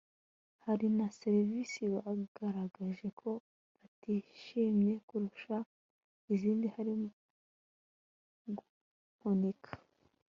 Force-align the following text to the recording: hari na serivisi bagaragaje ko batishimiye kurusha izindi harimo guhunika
hari 0.65 0.87
na 0.97 1.07
serivisi 1.19 1.79
bagaragaje 1.93 3.07
ko 3.19 3.29
batishimiye 3.79 4.95
kurusha 5.07 5.55
izindi 6.33 6.67
harimo 6.75 7.07
guhunika 8.57 9.69